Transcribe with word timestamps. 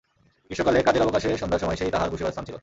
গ্রীষ্মকালে 0.47 0.79
কাজের 0.87 1.05
অবকাশে 1.05 1.29
সন্ধ্যার 1.41 1.63
সময় 1.63 1.77
সেই 1.79 1.93
তাঁহার 1.93 2.11
বসিবার 2.11 2.33
স্থান 2.33 2.45
ছিল। 2.47 2.57